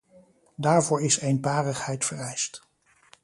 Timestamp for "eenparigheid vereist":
1.19-2.67